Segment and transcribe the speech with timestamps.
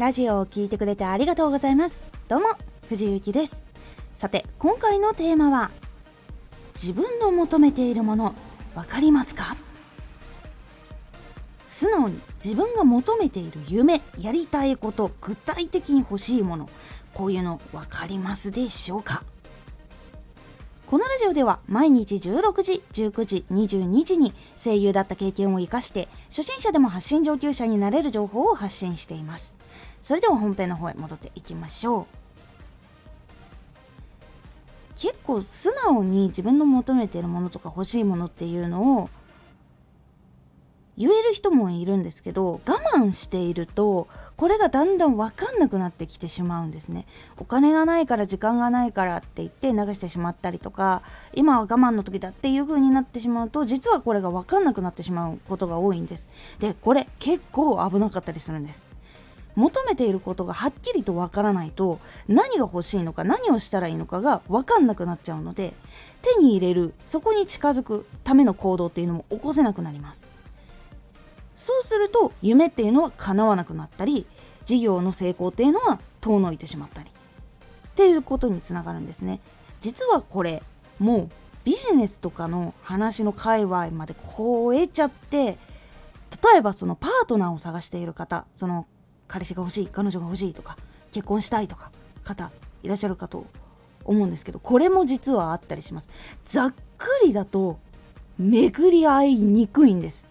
[0.00, 2.02] ラジオを聴いてくれてありがとうございます。
[2.26, 2.46] どうも
[2.88, 3.66] 藤幸です。
[4.14, 5.70] さて今回のテーマは
[6.74, 8.34] 自分の求めているもの
[8.74, 9.58] 分かりますか？
[11.68, 16.70] 素直に自分が求めている夢やりたいこと具体的に欲しいもの
[17.12, 19.22] こういうの分かりますでしょうか？
[20.86, 29.56] このラジオでは毎日16時、19時、22時に声優だった経験を生かして初心者でも発信上級者になれる情報を発信しています。
[30.00, 32.06] それでは本編の方へ戻っていきましょう。
[34.96, 39.08] 結構素直に自分の求めているものとか欲しいものっていうのを
[40.98, 47.06] 言える人もいるんですけど我慢しているとこれがだんだん分かんなくなってきてしまうんですね。
[47.38, 56.28] お金がないから時間がないからって言って流してしまったりとか今は我慢の時だっていう風になってしまうと実はこれが分かんなくなってしまうことが多いんです。
[56.58, 58.82] でこれ結構危なかったりするんです。
[59.56, 61.98] 求めていることがはっきりとわからないと
[62.28, 65.72] 何が欲しいのか何をしたらいいのかが分かんなくなっちゃうので
[66.22, 70.28] 手に入れるそこに近づくための行動っていうのも起こせなくなります。
[71.54, 74.24] そうすると夢っていうのは叶わなくなったり
[74.64, 79.40] 事業の成功っていうのは遠のいてしまったりっていうことにつながるんですね。
[79.80, 80.62] 実はこれ
[80.98, 81.30] もう
[81.64, 85.58] ビジネスとかの話の界隈まで超えちゃって
[86.52, 88.86] 例えばそのパートナーを探している方その
[89.30, 90.76] 彼氏が欲しい彼女が欲しいとか
[91.12, 91.92] 結婚したいとか
[92.24, 92.50] 方
[92.82, 93.46] いらっしゃるかと
[94.04, 96.10] 思うんですけどこれも実はあったりします。
[96.44, 97.78] ざっくりだと
[98.38, 100.28] 巡り合いにくいんです。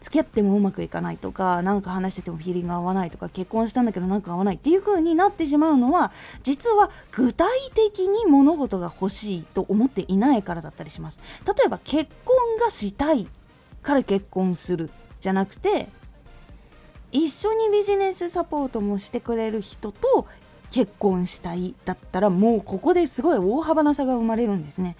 [0.00, 6.12] 付き合ってもうまくいかないとか何か話しててもフィーリング合わないとか結婚したんだけどなんか合わないっていう風になってしまうのは
[6.42, 11.20] 実は具体的に物事が欲しいと思っていないからだったりします。
[11.46, 13.28] 例えば結婚がしたい
[13.82, 14.90] から結婚する
[15.20, 15.88] じゃなくて
[17.12, 20.26] 一緒にビジネスサポートもしてくれる人と
[20.70, 24.96] 結婚したいだったらもうここですごい大幅な差が生まれるんですね。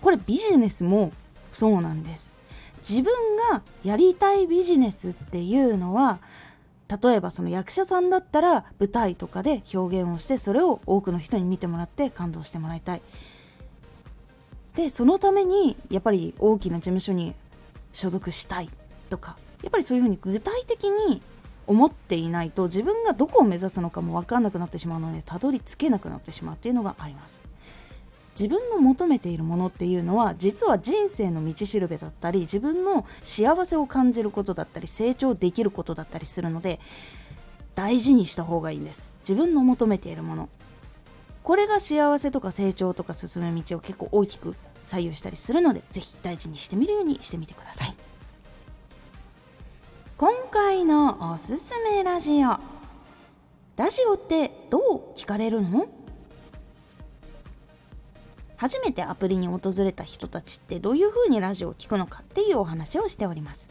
[0.00, 1.12] これビジネスも
[1.52, 2.32] そうなんです。
[2.78, 3.12] 自分
[3.50, 6.18] がやりたいビジネスっていうのは
[7.02, 13.02] 例えばその役者さんだったら舞台とかで表現をしてそれを多くの人に見てもらって感動してもらいたい。
[14.76, 17.34] でそのためにやっぱり大きな事務所に
[17.92, 18.70] 所属したい
[19.08, 21.22] とかやっぱりそういうふうに具体的に
[21.66, 27.44] 思っていないと自分がどこを目指すのかも分かんなくなってしまうのでたどり着けなくなってしまうっていうのがあります。
[28.38, 36.80] 自分の求めているものっていうのは実は人生の道しるべだったり自分の幸せを感じることだったり成長できることだったりするので
[37.74, 39.10] 大事にした方がいいんです。
[39.20, 40.48] 自分の求めているもの。
[41.42, 48.09] これが幸せとか成長とか進む道を結構大きく左右したりするので是非大事にしてみるようにしてみてください。
[50.20, 52.58] 今回のおすすめラジオ。
[53.78, 54.82] ラジオってどう
[55.16, 55.88] 聞かれるの？
[58.58, 63.70] 初めてアプリに訪れた人たちってどういうふうにラジオを聴くのかっていうお話をしております。